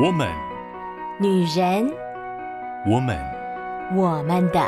[0.00, 0.32] 我们，
[1.20, 1.92] 女人，
[2.86, 3.18] 我们，
[3.96, 4.60] 我们的。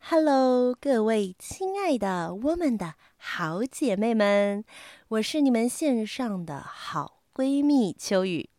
[0.00, 4.64] Hello，各位亲爱的我们的好姐妹们，
[5.06, 8.50] 我是你们线上的好闺蜜秋雨。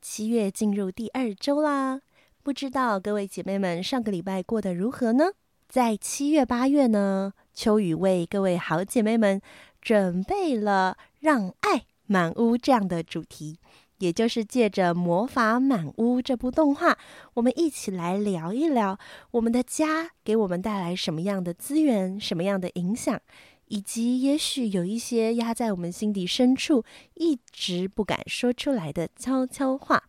[0.00, 2.00] 七月进入第二周啦，
[2.42, 5.32] 不知道各位姐妹们上个礼拜过得如何呢？
[5.68, 9.42] 在七月八月呢，秋雨为各位好姐妹们。
[9.84, 13.58] 准备了让爱满屋这样的主题，
[13.98, 16.96] 也就是借着《魔法满屋》这部动画，
[17.34, 18.98] 我们一起来聊一聊
[19.32, 23.20] 我们的家给我们带来什么样的资源、什么样的影响，
[23.66, 26.82] 以及也许有一些压在我们心底深处
[27.14, 30.04] 一直不敢说出来的悄悄话。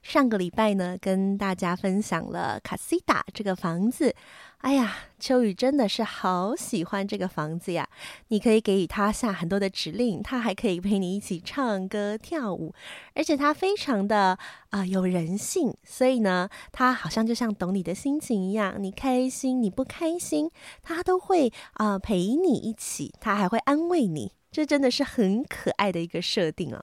[0.00, 4.14] 上个礼拜呢，跟大家分享了卡西达这个房子。
[4.58, 7.88] 哎呀，秋雨真的是好喜欢这个房子呀！
[8.26, 12.74] 你可以给予他下很多的指令，他还可以陪你一起唱歌跳舞，
[13.14, 14.36] 而且他非常的
[14.70, 20.50] 啊、有人性，所以呢，他好像就像懂你的心情一样，你开心你不开心，
[20.82, 26.82] 他都会啊、陪你一起，他还会安慰你，这真的是很可爱的一个设定啊。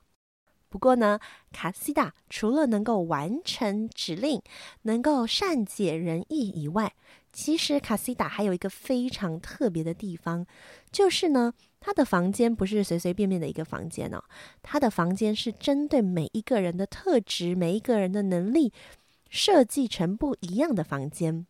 [0.70, 1.20] 不过呢，
[1.52, 4.42] 卡西达除了能够完成指令，
[4.84, 6.94] 能够善解人意以外，
[7.36, 10.46] 其实卡西达还有一个非常特别的地方，
[10.90, 14.24] 就是呢，他的房间不是随随便便的一个房间哦，
[14.64, 18.72] 他的房间是针对每一个人的特质、每一个人的能力
[19.30, 21.46] 设计成不一样的房间。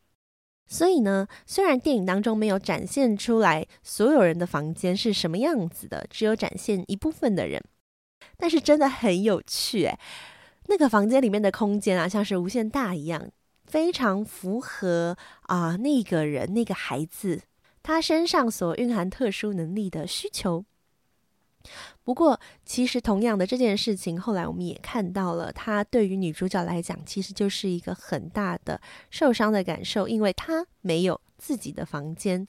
[0.67, 7.63] 所以呢，虽然电影当中没有展现出来所有人的房间是什么样子的，只有展现一部分的人。
[8.37, 9.99] 但是真的很有趣诶，
[10.65, 13.29] 那个房间里面的空间啊，像是无限大一样，
[13.65, 17.41] 非常符合啊、那个人那个孩子
[17.83, 20.65] 他身上所蕴含特殊能力的需求。
[22.03, 28.79] 不过，其实同样的这件事情，后来我们也看到了，他对于女主角来讲，其实就是一个很大的
[29.09, 32.47] 受伤的感受，因为她没有自己的房间。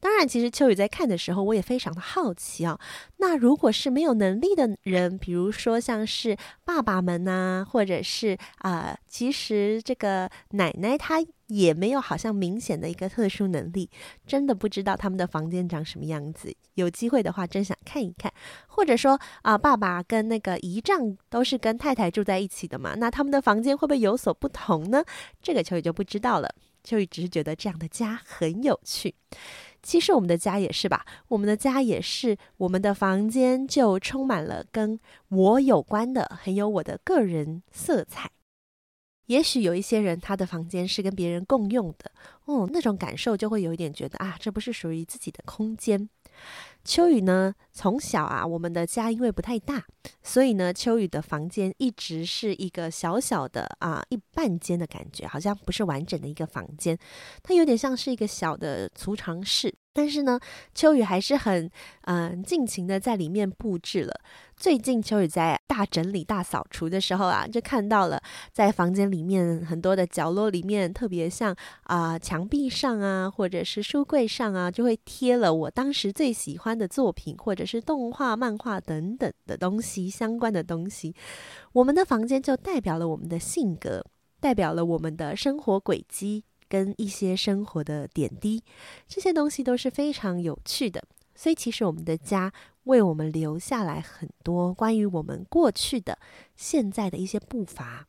[0.00, 2.78] 当然，其实秋雨在看的时候，我也非常的好奇啊。
[3.18, 13.88] 那如果是没有能力的人，比如说像是爸爸们呐，或者是啊、其实这个奶奶她也没有好像明显的一个特殊能力，
[14.26, 16.54] 真的不知道他们的房间长什么样子。
[16.74, 18.32] 有机会的话，真想看一看。
[18.66, 25.04] 或者说啊、爸爸跟那个姨丈都是跟太太住在一起的嘛，那他们的房间会不会有所不同呢？
[25.40, 26.54] 这个秋雨就不知道了。
[26.84, 29.16] 就一直觉得这样的家很有趣。
[29.82, 35.00] 其实我们的家也是吧，我们的家也是，我们的房间就充满了跟
[35.30, 38.30] 我有关的，很有我的个人色彩。
[39.26, 42.12] 也许有一些人，他的房间是跟别人共用的，
[42.44, 46.08] 哦，那种感受就会有一点觉得啊，这不是属于自己的空间。
[46.84, 49.82] 秋雨呢，从小啊，我们的家因为不太大，
[50.22, 56.96] 所以呢，秋雨的房间一直是一个小小的啊一半间的感觉，好像不是完整的一个房间，
[57.42, 59.74] 它有点像是一个小的储藏室。
[59.96, 60.38] 但是呢，
[60.74, 61.70] 秋雨还是很
[62.02, 64.20] 嗯、尽情的在里面布置了。
[64.56, 68.20] 最近秋雨在大整理、大扫除的时候啊，就看到了
[68.52, 81.14] 在房间里面很多的角落里面，特别像啊、墙壁上啊，或者是书柜上啊，就会贴了我当时最喜欢的作品，或者是动画、漫画等等的东西，相关的东西。
[81.72, 84.04] 我们的房间就代表了我们的性格，
[84.40, 86.44] 代表了我们的生活轨迹。
[86.66, 88.60] 跟一些生活的点滴，
[89.06, 91.00] 这些东西都是非常有趣的。
[91.36, 92.52] 所以，其实我们的家
[92.84, 96.18] 为我们留下来很多关于我们过去的、
[96.56, 98.06] 现在的一些步伐。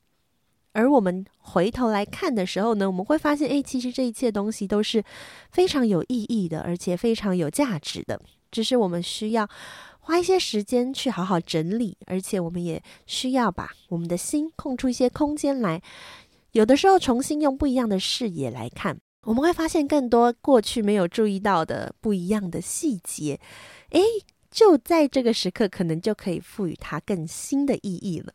[0.74, 5.02] 而我们回头来看的时候呢，我们会发现，哎，其实这一切东西都是
[5.50, 8.22] 非常有意义的，而且非常有价值的。
[8.52, 9.50] 只是我们需要
[10.00, 15.82] 花一些时间去好好整理，而且我们也需要把我们的心空出一些空间来。
[16.52, 23.40] 有的时候，重新用不一样的视野来看，我们会发现更多过去没有注意到的不一样的细节。
[23.92, 24.02] 诶，
[24.56, 28.32] 就在这个时刻，可能就可以赋予它更新的意义了。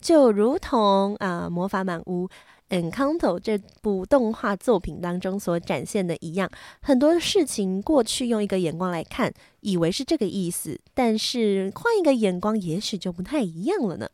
[0.00, 2.28] 就如同啊，《魔法满屋》
[2.70, 6.48] Encanto 这部动画作品当中所展现的一样，
[6.80, 14.08] 很多事情过去用一个眼光来看，以为是这个意思，但是换一个眼光，也许就不太一样了呢。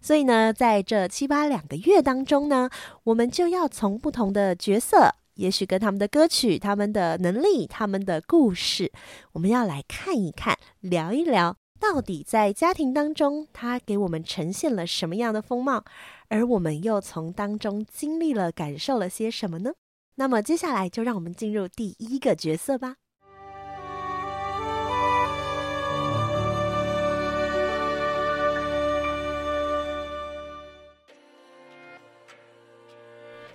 [0.00, 2.70] 所以呢，在这七八两个月当中呢，
[3.04, 8.90] 我们就要从不同的角色，也许跟他们的歌曲、他们的能力、他们的故事，
[9.32, 15.84] 我们要来看一看、聊一聊，到底在家庭当中，他给我们呈现了什么样的风貌，
[16.28, 19.70] 而我们又从当中经历了、感受了些什么呢？
[20.16, 22.96] 那么接下来就让我们进入第一个角色吧。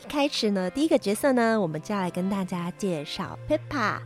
[0.07, 3.99] 开始呢，第一个角色呢，我们就要来跟大家介绍 Peppa。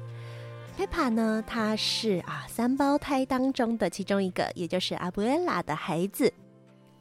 [0.77, 6.31] Peppa 呢，她是啊三胞胎当中的其中一个，也就是阿布艾拉的孩子。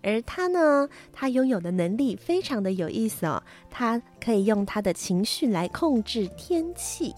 [0.03, 7.15] 而她呢，她拥有的能力非常的有意思哦，她可以用她的情绪来控制天气。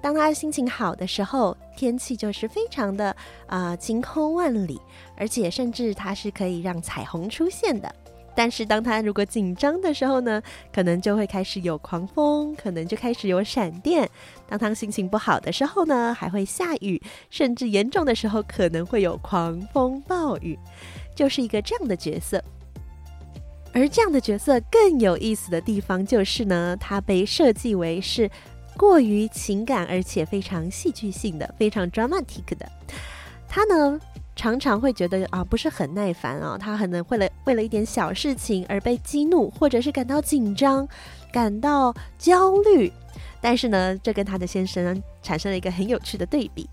[0.00, 3.14] 当她心情好的时候，天气就是非常的
[3.46, 4.80] 啊晴空万里，
[5.16, 7.92] 而且甚至她是可以让彩虹出现的。
[8.36, 10.40] 但是，当他如果紧张的时候呢，
[10.72, 14.08] 可能就会开始有狂风，可能就开始有闪电。
[14.46, 20.56] 当他心情不好的时候呢，还会下雨，甚至严重的时候可能会有狂风暴雨，
[21.14, 22.44] 就是一个这样的角色。
[23.72, 28.30] 而这样的角色更有意思的地方就是呢，他被设计为是
[28.76, 32.70] 过于情感，而且非常戏剧性的，非常 dramatic 的。
[33.48, 33.98] 他呢，
[34.36, 40.86] 常常会觉得啊，不是很耐烦啊，他可能为了为了一点小事情而被激怒，或者是感到紧张、
[41.32, 42.92] 感到焦虑。
[43.40, 46.68] 但是呢，这跟他的先生产生了一个很有趣的对比。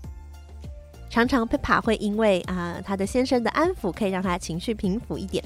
[1.08, 5.42] 常常 Peppa 会因为啊，他的先生的安抚可以让他情绪平复一点。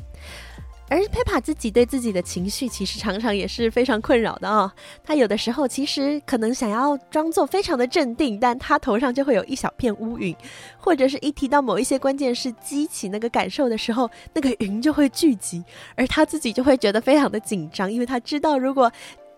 [0.88, 4.70] 而 Peppa 自己对自己的情绪其实常常也是非常困扰的哦。
[5.04, 10.34] 他有的时候其实可能想要装作非常的镇定，但他头上就会有一小片乌云，
[10.78, 15.62] 或者是一提到某一些关键是激起那个感受的时候，那个云就会聚集，
[15.94, 18.90] 而他自己就会觉得非常的紧张，因为他知道如果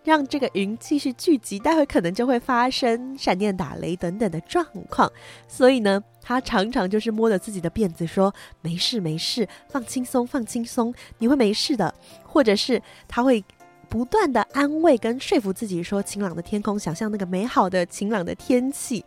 [0.05, 5.11] 让这个云继续聚集，待会可能就会发生闪电打雷等等的状况，
[5.49, 6.03] 所以呢。
[6.23, 11.93] 他常常就是摸着自己的辫子说：“没事没事，放轻松放轻松，你会没事的。”
[12.23, 13.43] 或者是他会
[13.89, 19.03] 不断的安慰跟说服自己说：“晴朗的天空，想象那个美好的晴朗的天气。”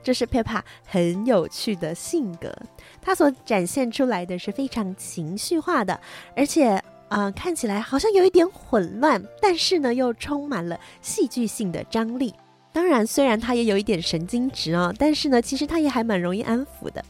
[0.00, 2.54] 这是 Peppa 很有趣的性格，
[3.02, 6.00] 他所展现出来的是非常情绪化的，
[6.36, 12.34] 而且啊、看起来好像有一点混乱，但是呢，又充满了戏剧性的张力。
[12.72, 17.04] 当然，虽然他也有一点神经质啊，但是呢，其实他也还蛮容易安抚的。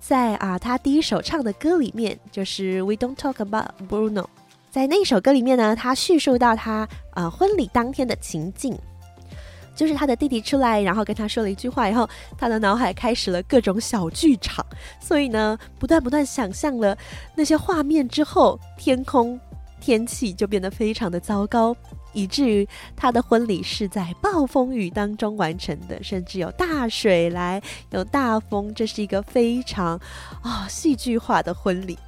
[0.00, 4.22] 在啊，他第一首唱的歌里面，就是《We Don't Talk About Bruno》。
[4.70, 8.74] 在那一首歌里面呢，他叙述到他呃婚礼当天的情境，
[9.74, 14.64] 就是他的弟弟出来，然后跟他说了一句话以后，他的脑海开始了各种小剧场，
[15.00, 16.96] 所以呢，不断不断想象了
[17.34, 19.40] 那些画面之后，天空
[19.80, 21.76] 天气就变得非常的糟糕。
[22.14, 27.58] 以至于他的婚礼是在暴风雨当中完成的，甚至有大水来，
[27.88, 29.98] 有大风，这是一个非常
[30.42, 31.98] 啊、戏剧化的婚礼。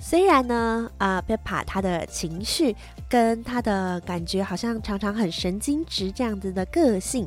[0.00, 2.74] 虽然呢，啊，Peppa 他的情绪
[3.08, 7.26] 跟他的感觉好像常常很神经质，这样子的个性，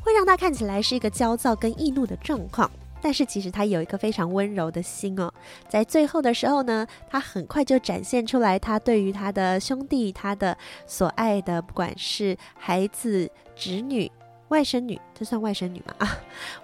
[0.00, 2.70] 会让他看起来是一个焦躁跟易怒的状况。
[3.02, 5.32] 但是其实他有一颗非常温柔的心哦，
[5.68, 10.56] 在最后的时候呢，他很快就展现出来，他对于他的兄弟、他的
[10.86, 14.10] 所爱的，不管是孩子、侄女、
[14.48, 15.94] 外甥女，这算外甥女吗？
[15.98, 16.18] 啊，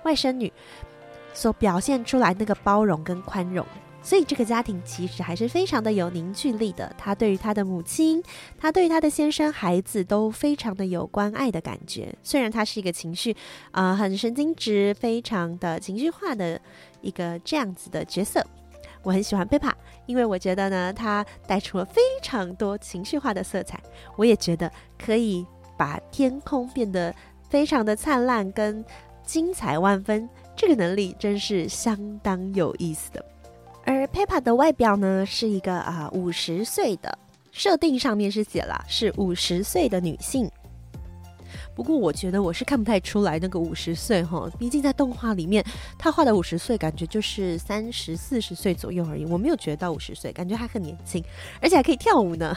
[0.04, 0.52] 外甥女
[1.34, 3.64] 所表现出来那个包容跟宽容。
[4.02, 6.92] 所以这个家庭其实还是非常的有凝聚力的。
[6.98, 8.22] 他对于他的母亲，
[8.58, 12.12] 他对于他的先生、孩子都非常的有关爱的感觉。
[12.22, 13.32] 虽然他是一个情绪
[13.70, 16.60] 啊、呃、很神经质、非常的情绪化的
[17.00, 18.44] 一个这样子的角色，
[19.02, 19.72] 我很喜欢 Peppa，
[20.06, 23.80] 因为我觉得呢，他带出了非常多情绪化的色彩。
[24.16, 25.46] 我也觉得可以
[25.78, 27.14] 把天空变得
[27.48, 28.84] 非常的灿烂跟
[29.24, 30.28] 精彩万分。
[30.54, 33.24] 这个能力真是相当有意思的。
[33.92, 37.18] 而 Peppa 的外表呢，是一个啊五十岁的
[37.50, 40.50] 设定，上面是写了是五十岁的女性。
[41.74, 45.62] 不过我觉得我是看不太出来那个五十岁哈，毕竟在动画里面
[45.98, 49.26] 她画的五十岁，感觉就是三十四十岁左右而已。
[49.26, 51.22] 我没有觉得到五十岁，感觉还很年轻，
[51.60, 52.56] 而且还可以跳舞呢。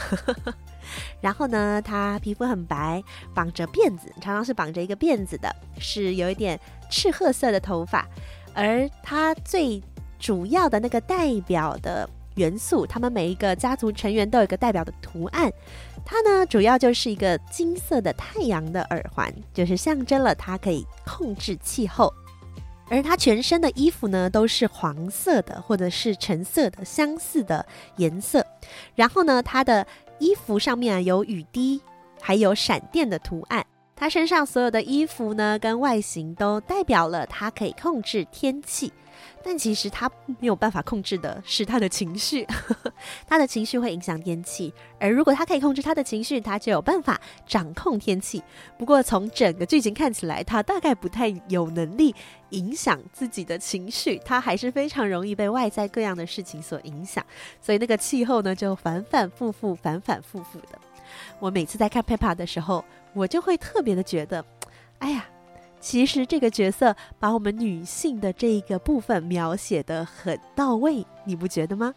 [1.19, 6.57] 然后呢，她皮肤很白，绑着辫子，常常是绑着一个辫子的，是有一点
[6.89, 8.07] 赤褐色的头发，
[8.53, 9.83] 而她最。
[10.25, 15.53] 主要的那个代表的元素，他们每一个家族成员都有一个代表的图案。
[16.03, 22.11] 它呢，主要就是一个金色的太阳的耳环，就是象征了它可以控制气候。
[22.89, 27.63] 而它全身的衣服呢，都是黄色的或者是橙色的相似的
[27.97, 28.43] 颜色。
[28.95, 29.85] 然后呢，它的
[30.17, 31.79] 衣服上面啊有雨滴，
[32.19, 33.63] 还有闪电的图案。
[33.95, 38.91] 它身上所有的衣服呢，跟外形都代表了它可以控制天气。
[39.43, 42.45] 但其实他没有办法控制的是他的情绪，
[43.27, 48.41] 他的情绪会影响天气，而如果他可以控制他的情绪，他就有办法掌控天气。
[48.77, 52.13] 不过从整个剧情看起来，他大概不太有能力
[52.49, 57.23] 影响自己的情绪，他还是非常容易被外在各样的事情所影响，
[57.61, 60.79] 所以那个气候呢就反反复复，反反复复的。
[61.39, 64.43] 我每次在看 Peppa 的时候，我就会特别的觉得，
[64.99, 65.25] 哎呀，
[65.85, 71.93] 其实这个角色把我们女性的这一个部分描写得很到位，你不觉得吗？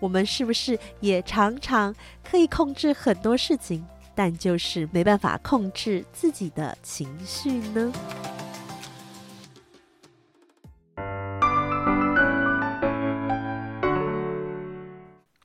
[0.00, 3.82] 我们是不是也常常可以控制很多事情，
[4.14, 7.90] 但就是没办法控制自己的情绪呢？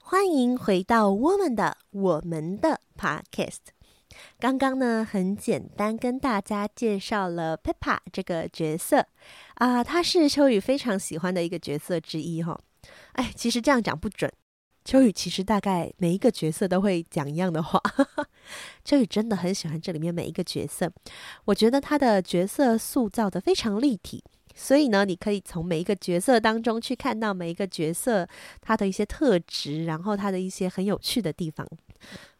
[0.01, 3.76] 欢迎回到我们的我们的 Podcast。
[4.39, 9.05] 刚刚呢，很简单跟大家介绍了 Peppa 这个角色
[9.55, 12.59] 啊，她是秋雨非常喜欢的一个角色之一哈、哦。
[13.13, 14.31] 哎，其实这样讲不准。
[14.85, 17.81] 秋雨其实大概每一个角色都会讲一样的话。
[18.85, 20.89] 秋雨真的很喜欢这里面每一个角色，
[21.43, 24.23] 我觉得他的角色塑造得非常立体，
[24.57, 28.27] 所以呢，你可以从每一个角色当中去看到每一个角色
[28.59, 31.65] 他的一些特质，然后他的一些很有趣的地方。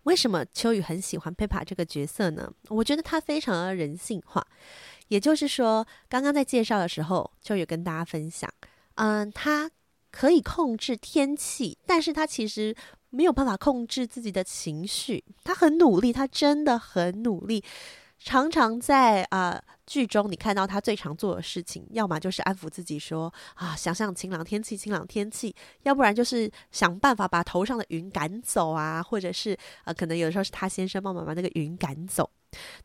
[0.03, 2.51] 为什么秋雨很喜欢 Peppa 这个角色呢？
[2.69, 4.45] 我觉得他非常的人性化，
[5.09, 8.51] 也就是说，刚刚在介绍的时候，秋雨跟大家分享，
[8.95, 9.69] 嗯，他。
[10.09, 12.75] 可以控制天气，但是他其实
[13.11, 15.23] 没有办法控制自己的情绪。
[15.43, 17.63] 他很努力，他真的很努力。
[18.19, 32.29] 常常在啊、剧中，你看到他最常做的事情，要么就是安抚自己说啊，想想晴朗天气，晴朗天气；要不然就是想办法把头上的云赶走啊，或者是呃，可能有的时候是他先生帮忙把那个云赶走。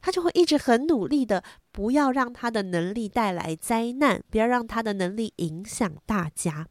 [0.01, 6.67] 他就会一直很努力的，不要让他的能力带来灾难，不要让他的能力影响大家。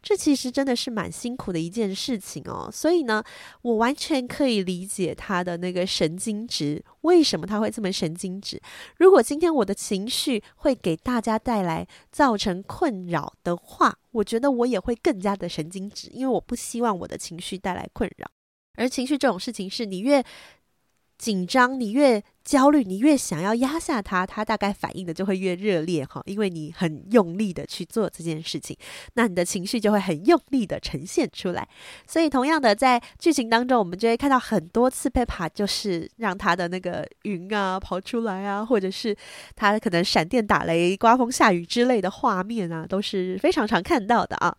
[0.00, 2.70] 这其实真的是蛮辛苦的一件事情哦。
[2.72, 3.22] 所以呢，
[3.62, 8.60] 我完全可以理解他的那个神经质，为什么他会这么神经质？
[8.98, 18.30] 如果今天我的情绪会给大家带来造成困扰的话，我觉得我也会更加的神经质，因为我不希望我的情绪带来困扰。
[18.76, 20.22] 而情绪这种事情，是你越
[21.18, 28.76] 紧张，你越焦虑，你越想要压下它，它大概反应的就会越热烈哈，因为你很用力的去做这件事情，
[29.14, 31.68] 那你的情绪就会很用力的呈现出来。
[32.06, 39.14] 所以同样的，在剧情当中，我们就会看到很多次 Peppa 就是让他的那个云啊跑出来啊，或者是
[39.56, 44.56] 他可能闪电打雷、刮风下雨之类的画面啊，都是非常常看到的啊。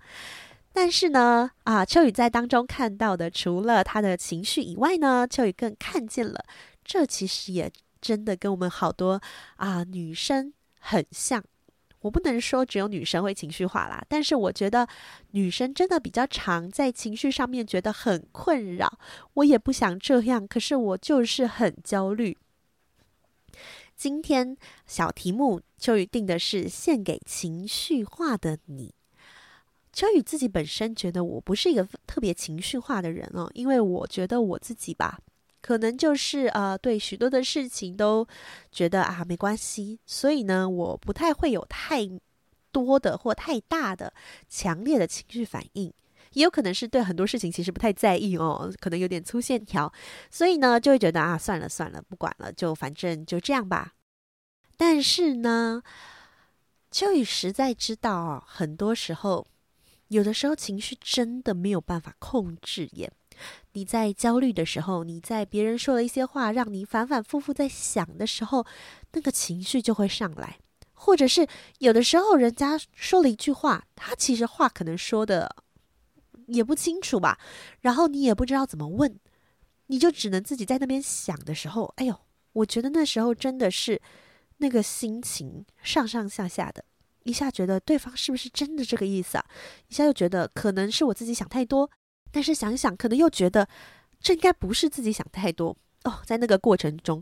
[0.81, 6.45] 但是呢，啊，秋雨在当中看到的，除了他的情绪以外呢，秋雨更看见了，
[6.85, 7.69] 这其实也
[7.99, 9.19] 真的跟我们好多
[9.57, 11.43] 啊女生很像。
[11.99, 14.87] 我不能说只有女生会情绪化啦，但是我觉得
[15.31, 18.97] 女生真的比较常在情绪上面觉得很困扰。
[19.33, 22.37] 我也不想这样，可是我就是很焦虑。
[23.97, 24.55] 今天
[24.87, 28.93] 小题目，秋雨定的是献给情绪化的你。
[29.99, 35.19] 秋雨自己本身觉得我不是一个特别情绪化的人哦，因为我觉得我自己吧，
[35.61, 38.25] 可能就是呃对许多的事情都
[38.71, 42.09] 觉得啊没关系，所以呢，我不太会有太
[42.71, 44.13] 多的或太大的
[44.47, 45.93] 强烈的情绪反应，
[46.31, 49.91] 也有可能是对很多事情其实不太在意哦，可能有点粗线条，
[50.31, 53.95] 所以呢就会觉得啊算了算了，不管了，就反正就这样吧。
[54.77, 55.83] 但是呢，
[56.89, 59.45] 秋雨实在知道哦，很多时候。
[60.09, 63.11] 有的时候情绪真的没有办法控制耶。
[63.71, 68.65] 你在焦虑的时候，你在别人说了一些话，让你反反复复在想的时候，
[69.13, 70.57] 那个情绪就会上来。
[70.93, 71.47] 或者是
[71.77, 75.55] 有的时候人家说了一句话，他其实话可能说的
[76.47, 77.39] 也不清楚吧，
[77.79, 79.17] 然后你也不知道怎么问，
[79.87, 82.19] 你就只能自己在那边想的时候，哎呦，
[82.51, 84.01] 我觉得那时候真的是
[84.57, 86.83] 那个心情上上下下的。
[87.23, 89.45] 一下觉得对方是不是真的这个意思啊？
[89.87, 91.89] 一下又觉得可能是我自己想太多，
[92.31, 93.67] 但是想想可能又觉得
[94.19, 96.19] 这应该不是自己想太多哦。
[96.25, 97.21] 在那个过程中，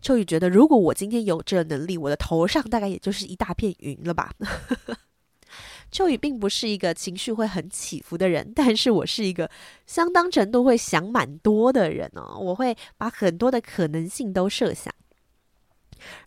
[0.00, 4.32] 秋雨觉得如果我今天有这能力，我的头上大概也就是一大片云了吧。
[5.92, 9.48] 秋雨并不是一个情绪会很起伏的人，但是我是一个
[9.86, 12.36] 相当程度会想蛮多的人哦。
[12.40, 14.92] 我会把很多的可能性都设想。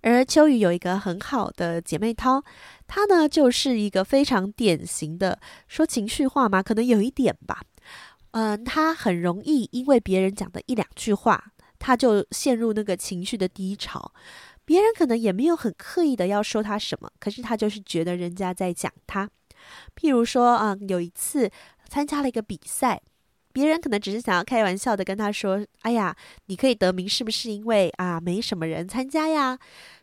[0.01, 2.43] 而秋雨有一个很好的姐妹淘，
[2.87, 7.61] 她呢就是一个非常典型的说情绪化嘛，可能有一点吧。
[8.31, 14.13] 嗯，她很容易因为别人讲的一两句话，她就陷入那个情绪的低潮。
[14.65, 19.29] 别人可能也没有很刻意的要说她什么，可是她就是觉得人家在讲她。
[19.95, 21.49] 譬如说，嗯，有一次
[21.89, 23.01] 参加了一个比赛。
[23.57, 29.57] 别人可能只是想要开玩笑的跟他说：“哎呀，你可以得名，是不是因为啊没什么人参加呀？”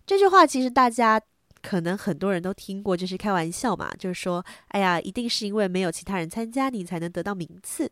[0.05, 1.21] 这句话其实大家
[1.63, 4.45] 可能很多人都听过，就是开玩笑嘛，就是说
[4.75, 7.89] ：“哎呀，一定是因为没有其他人参加，你才能得到名次。”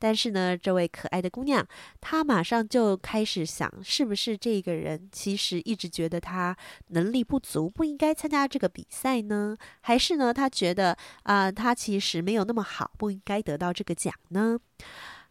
[0.00, 1.64] 但是呢，这位可爱的姑娘，
[2.00, 6.56] 她马上就开始想，是不是这个人其实一直觉得她
[6.88, 9.56] 能力不足，不应该参加这个比赛呢？
[9.82, 10.92] 还是呢，她觉得
[11.24, 14.58] 啊、呃，她其实没有那么好，不应该得到这个奖呢？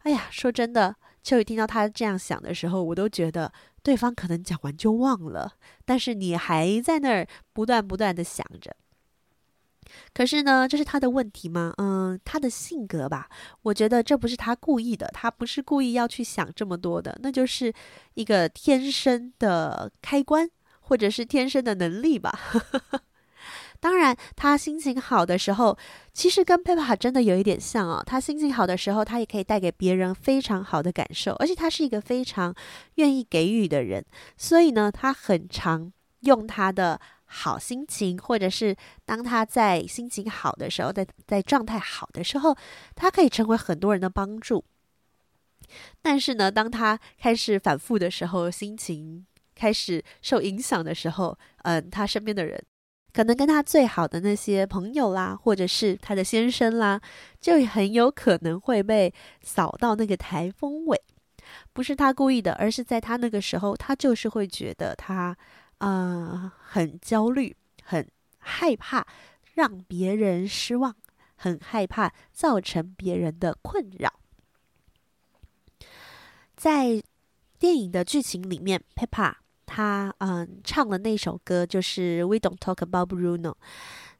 [0.04, 8.74] 哎呀，说真的，秋雨听到她这样想的时候，我都觉得对方可能讲完就忘了，但是你还在那儿不断不断的想着。
[10.12, 11.72] 可是呢，这是他的问题吗？
[11.78, 13.28] 嗯，他的性格吧。
[13.62, 17.72] 我觉得这不是他故意的，他不是故意要去想这么多的，那就是
[18.14, 20.48] 一个天生的开关，
[20.80, 22.38] 或者是天生的能力吧。
[23.80, 25.78] 当然，他心情好的时候，
[26.12, 28.02] 其实跟 Pepa 真的有一点像哦。
[28.04, 32.54] 他心情好的时候，他也可以带给别人非常好的感受，而且他是一个非常
[32.96, 34.04] 愿意给予的人，
[34.36, 37.00] 所以呢，他很常用他的。
[37.32, 42.56] 好心情，或者是当他在心情好的时候，在在状态好的时候，
[42.96, 44.64] 他可以成为很多人的帮助。
[46.02, 52.60] 但是呢，当他开始反复的时候，心情开始受影响的时候，嗯，他身边的人，
[53.12, 57.00] 可能跟他最好的那些朋友啦，或者是他的先生啦，
[57.40, 61.00] 就很有可能会被扫到那个台风尾。
[61.72, 65.36] 不是他故意的，而是在他那个时候，他就是会觉得他。
[65.80, 68.08] 啊、很焦虑，很
[68.38, 69.06] 害怕
[69.54, 70.94] 让别人失望，
[71.36, 74.20] 很害怕造成别人的困扰。
[76.56, 77.02] 在
[77.58, 79.34] 电影的剧情里面，Pepa
[79.64, 83.52] 她嗯唱的那首歌就是《We Don't Talk About Bruno》。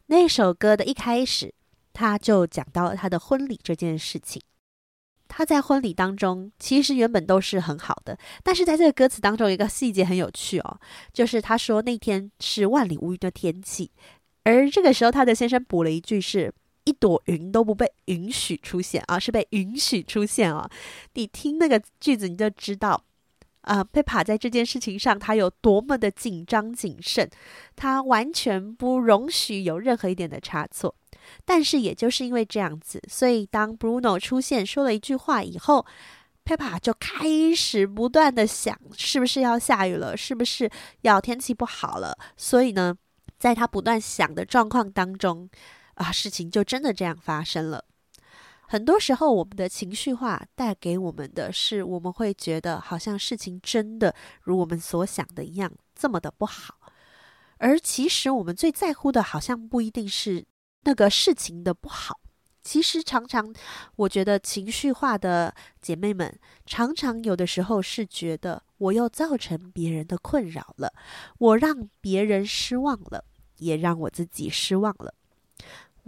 [0.07, 1.55] 那首歌的一开始，
[1.93, 4.43] 他就讲到了他的婚礼这件事情。
[5.33, 10.81] 他在婚礼当中，其实原本都是很好的，但是在这个歌词当中，有一个细节很有趣哦，
[11.13, 13.93] 就是他说那天是万里无云的天气，
[14.43, 16.53] 而这个时候他的先生补了一句是
[16.85, 20.69] 一朵云都不被允许出现啊，是被允许出现啊。
[21.15, 23.05] 你听那个句子，你就知道
[23.63, 27.29] 啊，Pepa 在这件事情上他有多么的紧张谨慎，
[27.77, 30.95] 他完全不容许有任何一点的差错。
[31.45, 35.85] 但是，也就是因为这样子，所以当 Bruno 出现说了一句话以后
[36.45, 40.17] ，Pepa 就开始不断的想，是不是要下雨了？
[40.17, 40.71] 是不是
[41.03, 42.17] 要天气不好了？
[42.37, 42.97] 所以呢，
[43.39, 45.49] 在他不断想的状况当中，
[45.95, 47.85] 啊，事情就真的这样发生了。
[48.71, 56.77] 很多时候，我们的情绪化带给我们的是，我们会觉得好像事情真的如我们所想的一样，这么的不好。
[57.59, 60.47] 而其实我们最在乎的，好像不一定是。
[60.85, 62.21] 那个事情的不好，
[62.63, 63.53] 其实常常，
[63.97, 65.53] 我觉得情绪化的
[65.83, 70.93] 姐妹们，常常有的时候是觉得我又造成别人的困扰了，
[71.39, 73.25] 我让别人失望了，
[73.57, 75.15] 也让我自己失望了。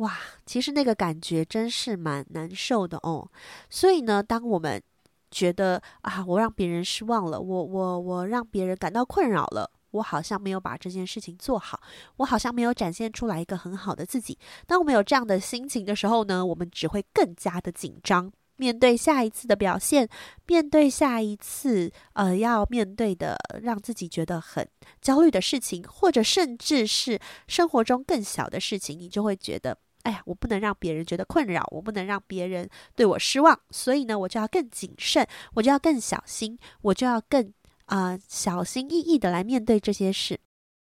[0.03, 3.29] 哇，其实那个感觉真是蛮难受的哦。
[3.71, 4.83] 所以呢，当我们
[5.31, 9.71] 觉得啊，我让别人失望了，我我我让别人感到困扰了。
[9.93, 11.79] 我好像没有把这件事情做好，
[12.17, 14.39] 我好像没有展现出来一个很好的自己。
[14.67, 20.09] 当我们有这样的心情的时候呢，我们只会更加的紧张，面对下一次的表现，
[20.47, 24.67] 面对下一次呃要面对的让自己觉得很
[25.03, 37.53] 焦虑的事情，或者甚至是生活中更小的事情，你就会觉得，哎呀，我不能让别人觉得困扰，我不能让别人对我失望，所以呢，我就要更谨慎，我就要更小心，我就要更。
[37.87, 40.39] 啊、小心翼翼的来面对这些事，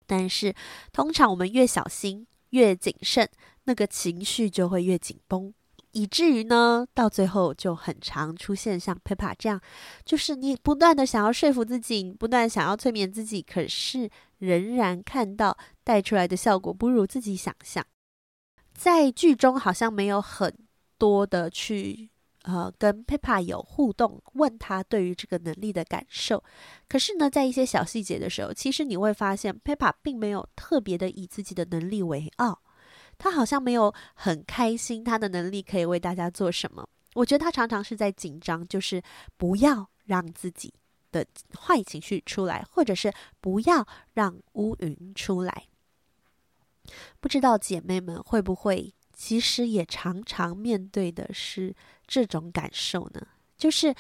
[0.07, 0.55] 但是
[0.93, 3.29] 通常我们越小心越谨慎，
[3.65, 5.53] 那个情绪就会越紧绷，
[5.91, 9.61] 以至于呢，到最后就很常出现像 Pepa 这样，
[10.05, 17.85] 就是你不断的想要说服自己，不断想要催眠自己，可是仍然看到带出来的效果不如自己想象，
[18.81, 20.57] 在剧中好像没有很
[20.97, 22.09] 多的去。
[22.45, 26.43] 呃，跟 Pepa 有互动，问他对于这个能力的感受。
[26.89, 32.63] 可是呢，在一些小细节的时候，其实你会发现 Pepa 并没有特别的以自己的能力为傲，
[33.19, 36.89] 他好像没有很开心他的能力可以为大家做什么。
[37.13, 39.03] 我觉得他常常是在紧张，就是
[39.37, 40.73] 不要让自己
[41.13, 43.13] 的坏情绪出来，或者是
[43.43, 45.65] 不要让乌云出来。
[47.21, 48.95] 不知道姐妹们会不会？
[49.13, 51.75] 其实也常常面对的是
[52.07, 53.27] 这种感受呢，
[53.59, 53.95] 就是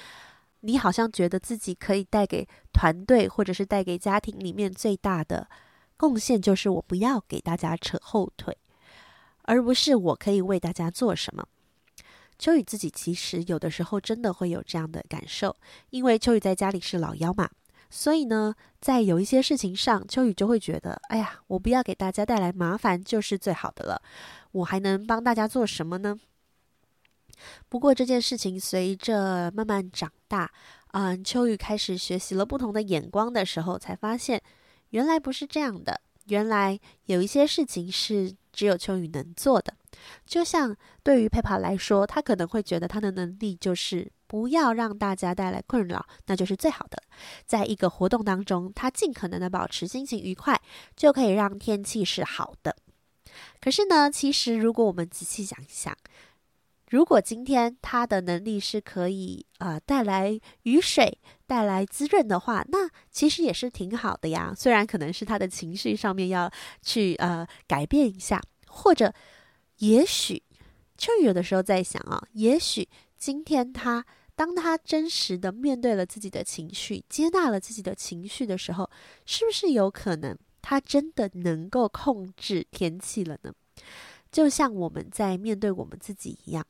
[0.61, 5.47] 你好像觉得自己可以带给团队或者是带给家庭里面最大的
[5.99, 8.57] 贡献，就是我不要给大家扯后腿，
[9.43, 11.47] 而不是我可以为大家做什么。
[12.39, 15.55] 秋雨自己其实有的时候真的会有这样的感受，
[15.91, 17.51] 因为秋雨在家里是老幺嘛。
[17.91, 24.01] 所以呢，在有一些事情上，秋雨就会觉得，哎呀，我不要给大家带来麻烦，就是最好的了。
[24.53, 26.17] 我还能帮大家做什么呢？
[27.69, 30.51] 不过这件事情随着慢慢长大，
[30.93, 34.41] 嗯，秋雨开始学习了不同的眼光的时候，才发现
[34.91, 36.01] 原来不是这样的。
[36.27, 39.75] 原来有一些事情是只有秋雨能做的。
[40.25, 47.03] 就像对于 Peppa 来说，他可能会觉得他的能力就是不要让大家带来困扰，那就是最好的。
[47.47, 50.63] 在一个活动当中，他尽可能的保持心情愉快，
[50.95, 52.77] 就可以让天气是好的。
[53.61, 55.93] 可是呢，其实如果我们仔细想一想，
[56.91, 64.55] 如果今天他的能力是可以啊、呃、带来雨水、带来滋润的话，那其实也是挺好的呀。
[64.57, 66.49] 虽然可能是他的情绪上面要
[66.83, 69.13] 去呃改变一下，或者。
[69.81, 70.43] 也许，
[70.99, 74.05] 秋雨有的时候在想啊，也许今天他
[74.41, 78.89] 当他真实的面对了自己的情绪，接纳了自己的情绪的时候，
[79.27, 83.53] 是不是有可能他真的能够控制天气了呢？
[84.33, 86.67] 就像我们在面对我们自己一样，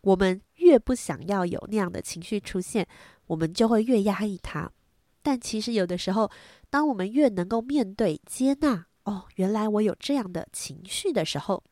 [0.00, 2.88] 我们越不想要有那样的情绪出现，
[3.26, 4.72] 我们就会越压抑它。
[5.20, 6.30] 但其实有的时候，
[6.70, 11.62] 当我们越能够面对、接纳，哦，原来我有这样的情绪的时候。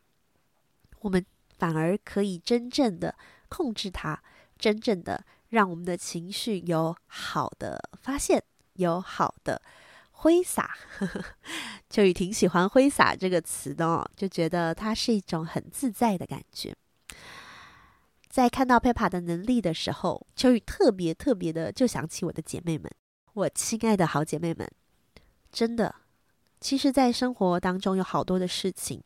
[1.01, 1.25] 我们
[1.57, 3.17] 反而可以真正的
[3.49, 4.23] 控制它，
[4.61, 8.41] 真正的让我们的情绪有好的发现，
[8.75, 9.61] 有好的
[10.13, 10.77] 挥洒。
[11.91, 16.77] 秋雨挺喜欢“挥洒”这个词的哦，就觉得它是一种很自在的感觉。
[18.29, 22.89] 在看到 Peppa 的能力的时候，秋雨特别特别的就想起我的姐妹们，
[23.33, 24.71] 我亲爱的好姐妹们，
[25.51, 25.93] 真的，
[26.61, 29.03] 其实，在生活当中有好多的事情。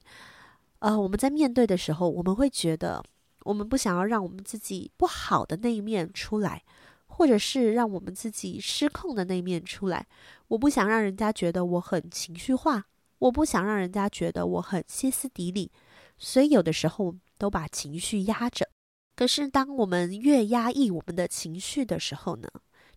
[0.80, 3.02] 呃，我们在面对的时候，我们会觉得，
[3.44, 6.62] 我们不想要让我们自己不好的那一面出来，
[7.07, 10.07] 或者是让我们自己失控的那一面出来。
[10.48, 12.85] 我不想让人家觉得我很情绪化，
[13.18, 15.70] 我不想让人家觉得我很歇斯底里，
[16.18, 18.68] 所以有的时候都把情绪压着。
[19.16, 22.48] 可是，当我们越压抑我们的情绪的时候呢，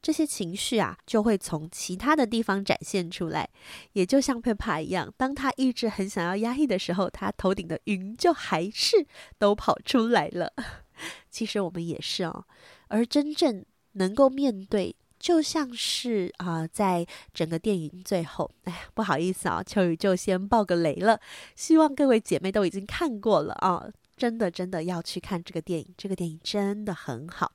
[0.01, 3.49] 这些情绪啊，就会从其他的地方展现出来，
[3.93, 9.05] 也就像 Peppa 一样，当他一直很想要压抑的时候，他头顶的云就还是
[9.37, 10.53] 都跑出来了。
[11.29, 12.45] 其实我们也是哦，
[12.87, 21.19] 而真正能够面对，就像是啊、在整个电影最后，哎呀，不好意思啊，秋雨就先爆个雷了，
[21.55, 27.51] 希望各位姐妹都已经看过了啊，真的真的要去看这个电影，这个电影真的很好。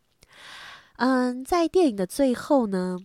[1.05, 2.97] 嗯，在电影的最后呢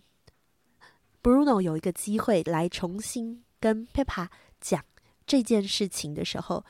[1.23, 4.27] ，Bruno 有一个机会来重新跟 Peppa
[4.61, 4.85] 讲
[5.25, 6.63] 这件事情的时候，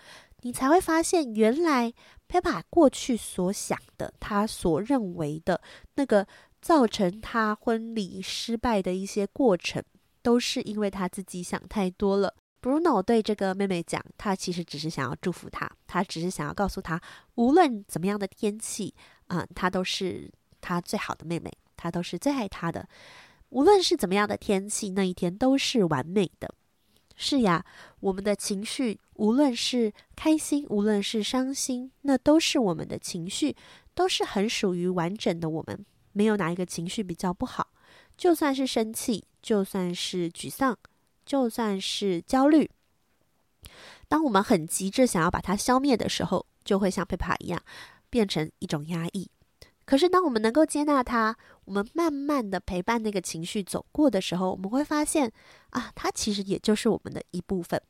[0.44, 1.94] 你才会发现，原来
[2.30, 5.60] Peppa 过去所想的，他所认为的
[5.96, 6.26] 那个
[6.62, 9.84] 造成他婚礼失败的一些过程，
[10.22, 12.34] 都是因为他自己想太多了。
[12.62, 17.02] Bruno 对这个妹妹讲，他其实只是想要祝福她，他只是想要告诉她，
[17.36, 18.96] 无论怎么样的天气，
[19.28, 20.32] 啊、嗯，他都是。
[20.62, 22.88] 她最好的妹妹，她都是最爱她的。
[23.50, 26.54] 无论是怎么样的天气，那一天都是完美的。
[27.16, 27.66] 是呀，
[28.00, 33.56] 我们的情绪，无论是开心，无论是伤心，那都是我们的情绪，
[33.96, 35.86] 都是很属于完整的我们。
[36.12, 37.70] 没有哪一个情绪比较不好。
[38.16, 40.78] 就算是生气，就算是沮丧，
[41.26, 42.70] 就算是焦虑，
[44.08, 47.62] 当我们很急着想要把它消灭的时候，就会像 Peppa 一样，
[48.10, 49.30] 变成一种压抑。
[49.88, 55.32] 可是，当我们能够接纳它，我们慢慢的陪伴那个情绪走过的时候，我们会发现，
[55.70, 57.82] 啊，它其实也就是我们的一部分。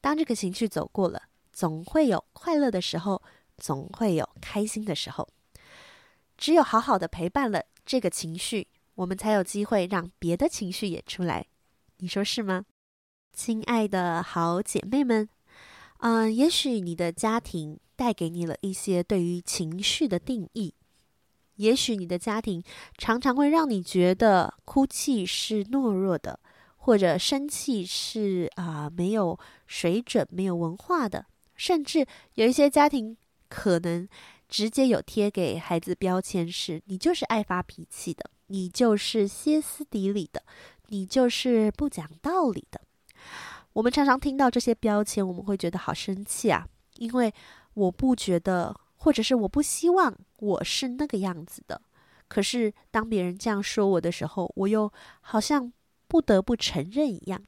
[0.00, 3.22] 当这个情绪走过了，总会有快乐的时候，
[3.56, 5.28] 总会有开心的时候。
[6.36, 11.46] 只有好好的陪伴了这个情绪，我们才有机会让别的情绪也出来。
[11.98, 12.64] 你说是吗？
[13.32, 15.28] 亲爱的好姐妹们，
[15.98, 20.74] 嗯、也许你的家庭带给你了一些对于情绪的定义。
[21.56, 22.62] 也许你的家庭
[22.98, 26.40] 常常会让你觉得哭泣是懦弱的，
[26.76, 33.16] 或者生气是啊、没有水准、没有文化的，甚至有一些家庭
[33.48, 34.08] 可能
[34.48, 40.42] 直接有贴给孩子标签是：你就是爱发脾气的，你就是歇斯底里的，
[40.88, 42.80] 你就是不讲道理的。
[43.74, 47.32] 我们常常听到这些标签，我们会觉得好生气啊，因为
[47.74, 48.74] 我不觉得。
[49.04, 51.82] 或者是我不希望我是那个样子的，
[52.26, 54.90] 可是当别人这样说我的时候，我又
[55.20, 55.70] 好像
[56.08, 57.44] 不得不承认一样。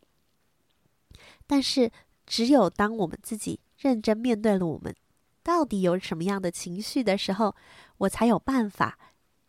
[1.47, 1.91] 但是，
[2.27, 4.95] 只有当我们自己认真面对了我们
[5.43, 7.57] 到底有什么样的情绪的时候，
[7.97, 8.99] 我才有办法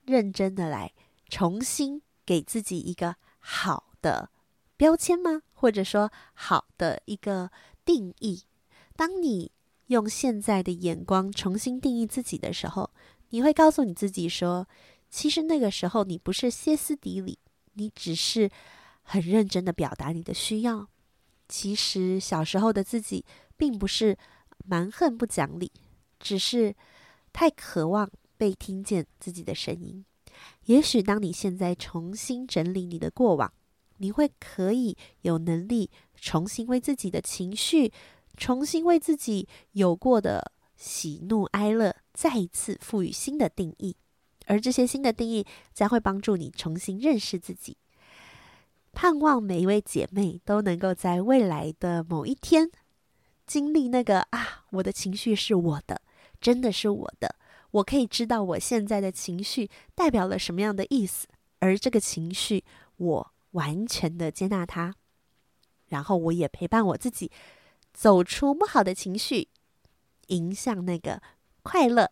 [0.06, 0.94] 认真的来
[1.28, 4.30] 重新给自己一个好的
[4.78, 5.42] 标签吗？
[5.52, 7.52] 或者说好的一个
[7.84, 8.46] 定义？
[8.96, 9.52] 当你。
[9.88, 12.90] 用现在的眼光重新定义自己的时候，
[13.30, 14.68] 你会告诉你自己说，
[15.10, 17.40] 其实那个时候你不是歇斯底里，
[17.74, 18.50] 你只是
[19.02, 20.88] 很认真的表达你的需要。
[21.48, 23.24] 其实小时候的自己
[23.56, 24.18] 并不是
[24.66, 25.72] 蛮横不讲理，
[26.20, 26.76] 只是
[27.32, 30.04] 太渴望被听见自己的声音。
[30.66, 33.52] 也许当你现在重新整理你的过往，
[33.98, 37.92] 你会可以有能力重新为自己的情绪，
[38.38, 43.98] 重新为自己有过的喜怒哀乐，再一次赋予新的定义。
[44.46, 47.76] 而这些新的定义将会帮助你重新认识自己。
[48.94, 52.72] 盼望每一位姐妹都能够在未来的某一天，
[53.46, 56.02] 经历那个啊，我的情绪是我的，
[56.40, 57.36] 真的是我的，
[57.72, 61.28] 我可以知道我现在的情绪代表了什么样的意思，
[61.60, 62.64] 而这个情绪，
[62.96, 64.96] 我完全的接纳它，
[65.88, 67.30] 然后我也陪伴我自己，
[67.98, 69.48] 走出不好的情绪，
[70.28, 71.20] 迎向那个
[71.64, 72.12] 快乐、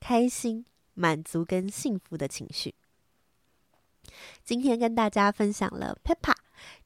[0.00, 2.74] 开心、满足跟幸福的情绪。
[4.42, 6.34] 今天跟大家分享了 Peppa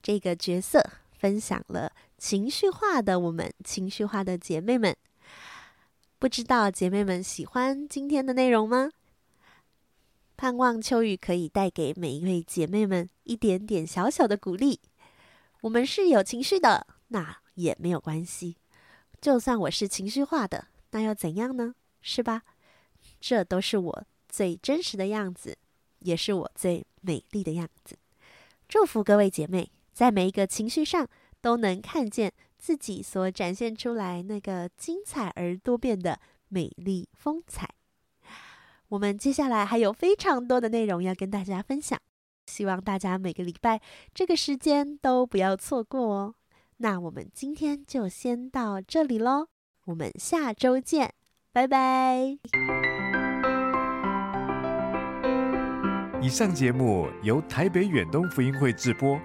[0.02, 0.85] 这个角色，
[1.18, 4.94] 分享了情绪化的我们，情绪化的姐妹们。
[6.18, 8.90] 不知道姐妹们喜欢今天的内容吗？
[10.37, 14.80] 盼望秋雨可以带给每一位姐妹们一点点小小的鼓励。
[15.62, 18.57] 我们是有情绪的，那也没有关系。
[19.21, 21.75] 就算我是情绪化的，那又怎样呢？
[22.01, 22.43] 是吧？
[23.21, 25.59] 这都是我最真实的样子。
[26.01, 27.97] 也是我最美丽的样子。
[28.69, 31.09] 祝福各位姐妹，在每一个情绪上
[31.40, 37.71] 都能看见自己所展现出来那个精彩而多变的美丽风采。
[38.88, 41.99] 我们接下来还有非常多的内容要跟大家分享，
[42.49, 43.81] 希望大家每个礼拜
[44.12, 46.35] 这个时间都不要错过哦。
[46.79, 49.47] 那我们今天就先到这里喽，
[49.87, 51.15] 我们下周见，
[51.53, 52.39] 拜拜。
[56.21, 59.19] 以上节目由台北远东福音会制播，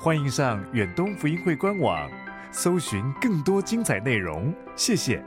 [0.00, 2.08] 欢迎上远东福音会官网，
[2.52, 4.54] 搜寻更多精彩内容。
[4.76, 5.22] 谢谢。